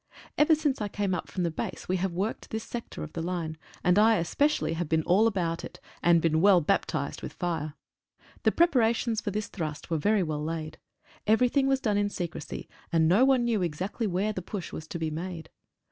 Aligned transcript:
Ever 0.35 0.55
since 0.55 0.81
I 0.81 0.87
came 0.87 1.13
up 1.13 1.27
from 1.27 1.43
the 1.43 1.51
base 1.51 1.87
we 1.87 1.97
have 1.97 2.11
worked 2.11 2.49
this 2.49 2.63
sector 2.63 3.03
of 3.03 3.13
the 3.13 3.21
line, 3.21 3.55
and 3.83 3.99
I 3.99 4.15
especially 4.15 4.73
have 4.73 4.89
been 4.89 5.03
all 5.03 5.27
about 5.27 5.63
it, 5.63 5.79
and 6.01 6.23
been 6.23 6.41
well 6.41 6.59
bap 6.59 6.87
tised 6.87 7.21
with 7.21 7.33
fire. 7.33 7.75
The 8.41 8.51
preparations 8.51 9.21
for 9.21 9.29
this 9.29 9.45
thrust 9.45 9.91
were 9.91 9.99
very 9.99 10.23
well 10.23 10.43
laid. 10.43 10.79
Everything 11.27 11.67
was 11.67 11.79
done 11.79 11.97
in 11.99 12.09
secrecy, 12.09 12.67
and 12.91 13.07
no 13.07 13.25
one 13.25 13.45
knew 13.45 13.61
exactly 13.61 14.07
where 14.07 14.33
the 14.33 14.41
push 14.41 14.73
was 14.73 14.87
to 14.87 14.97
be 14.97 15.11
made. 15.11 15.51